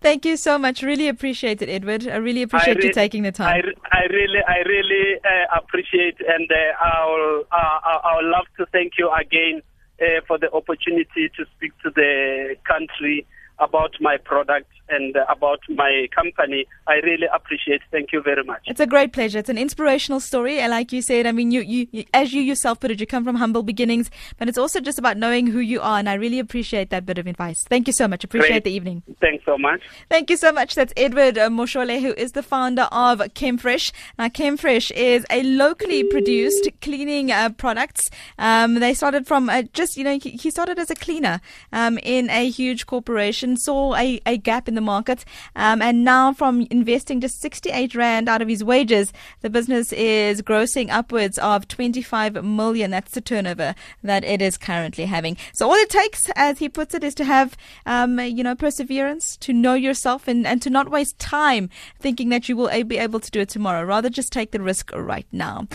Thank 0.01 0.25
you 0.25 0.37
so 0.37 0.57
much. 0.57 0.81
Really 0.81 1.07
appreciate 1.07 1.61
it, 1.61 1.69
Edward. 1.69 2.07
I 2.07 2.17
really 2.17 2.43
appreciate 2.43 2.77
I 2.77 2.79
re- 2.79 2.87
you 2.87 2.93
taking 2.93 3.23
the 3.23 3.31
time. 3.31 3.63
I, 3.91 3.97
I 3.97 4.03
really, 4.05 4.39
I 4.47 4.57
really 4.59 5.15
uh, 5.23 5.57
appreciate, 5.59 6.17
and 6.19 6.49
uh, 6.49 6.83
I'll, 6.83 7.43
uh, 7.51 7.99
I'll 8.03 8.29
love 8.29 8.45
to 8.57 8.65
thank 8.71 8.93
you 8.97 9.11
again 9.11 9.61
uh, 10.01 10.21
for 10.27 10.37
the 10.37 10.51
opportunity 10.51 11.29
to 11.35 11.45
speak 11.55 11.73
to 11.83 11.89
the 11.89 12.55
country 12.65 13.25
about 13.59 13.91
my 13.99 14.17
product 14.17 14.69
and 14.89 15.15
about 15.29 15.59
my 15.69 16.07
company. 16.13 16.65
I 16.87 16.95
really 16.95 17.27
appreciate. 17.33 17.81
Thank 17.91 18.11
you 18.11 18.21
very 18.21 18.43
much. 18.43 18.63
It's 18.65 18.79
a 18.79 18.87
great 18.87 19.13
pleasure. 19.13 19.39
It's 19.39 19.49
an 19.49 19.57
inspirational 19.57 20.19
story, 20.19 20.59
and 20.59 20.71
like 20.71 20.91
you 20.91 21.01
said, 21.01 21.25
I 21.25 21.31
mean, 21.31 21.51
you, 21.51 21.61
you, 21.61 21.87
you, 21.91 22.05
as 22.13 22.33
you 22.33 22.41
yourself 22.41 22.79
put 22.79 22.91
it, 22.91 22.99
you 22.99 23.07
come 23.07 23.23
from 23.23 23.35
humble 23.35 23.63
beginnings, 23.63 24.11
but 24.37 24.47
it's 24.47 24.57
also 24.57 24.79
just 24.79 24.99
about 24.99 25.17
knowing 25.17 25.47
who 25.47 25.59
you 25.59 25.81
are, 25.81 25.99
and 25.99 26.09
I 26.09 26.13
really 26.13 26.39
appreciate 26.39 26.89
that 26.91 27.05
bit 27.05 27.17
of 27.17 27.27
advice. 27.27 27.57
Thank 27.69 27.87
you 27.87 27.93
so 27.93 28.07
much. 28.07 28.23
Appreciate 28.23 28.49
great. 28.49 28.63
the 28.65 28.71
evening. 28.71 29.03
Thanks 29.19 29.43
so 29.45 29.57
much. 29.57 29.81
Thank 30.09 30.29
you 30.29 30.37
so 30.37 30.51
much. 30.51 30.75
That's 30.75 30.93
Edward 30.95 31.37
uh, 31.37 31.49
Mashole, 31.49 32.01
who 32.01 32.13
is 32.13 32.33
the 32.33 32.43
founder 32.43 32.87
of 32.91 33.19
Chemfresh. 33.33 33.91
Now, 34.19 34.27
Chemfresh 34.27 34.91
is 34.91 35.25
a 35.29 35.43
locally 35.43 36.03
produced 36.03 36.69
cleaning 36.81 37.31
uh, 37.31 37.49
products. 37.49 38.09
Um, 38.37 38.75
they 38.75 38.93
started 38.93 39.25
from 39.27 39.49
uh, 39.49 39.63
just, 39.73 39.97
you 39.97 40.03
know, 40.03 40.19
he 40.21 40.49
started 40.49 40.77
as 40.79 40.89
a 40.89 40.95
cleaner 40.95 41.41
um, 41.71 41.97
in 42.03 42.29
a 42.29 42.49
huge 42.49 42.85
corporation, 42.85 43.57
saw 43.57 43.95
a, 43.95 44.21
a 44.25 44.37
gap 44.37 44.67
in 44.67 44.74
the 44.75 44.81
market. 44.81 45.25
Um, 45.55 45.81
and 45.81 46.03
now 46.03 46.33
from 46.33 46.67
investing 46.69 47.21
just 47.21 47.41
68 47.41 47.95
Rand 47.95 48.29
out 48.29 48.41
of 48.41 48.47
his 48.47 48.63
wages, 48.63 49.11
the 49.41 49.49
business 49.49 49.91
is 49.93 50.41
grossing 50.41 50.89
upwards 50.89 51.37
of 51.39 51.67
25 51.67 52.43
million. 52.43 52.91
That's 52.91 53.11
the 53.11 53.21
turnover 53.21 53.75
that 54.03 54.23
it 54.23 54.41
is 54.41 54.57
currently 54.57 55.05
having. 55.05 55.37
So 55.53 55.67
all 55.67 55.75
it 55.75 55.89
takes, 55.89 56.29
as 56.35 56.59
he 56.59 56.69
puts 56.69 56.93
it, 56.93 57.03
is 57.03 57.15
to 57.15 57.25
have, 57.25 57.57
um, 57.85 58.19
you 58.19 58.43
know, 58.43 58.55
perseverance, 58.55 59.37
to 59.37 59.53
know 59.53 59.73
yourself 59.73 60.27
and, 60.27 60.45
and 60.45 60.61
to 60.61 60.69
not 60.69 60.89
waste 60.89 61.17
time 61.19 61.69
thinking 61.99 62.29
that 62.29 62.47
you 62.49 62.55
will 62.55 62.83
be 62.83 62.97
able 62.97 63.19
to 63.19 63.31
do 63.31 63.41
it 63.41 63.49
tomorrow. 63.49 63.83
Rather 63.83 64.09
just 64.09 64.31
take 64.31 64.51
the 64.51 64.61
risk 64.61 64.91
right 64.93 65.27
now. 65.31 65.67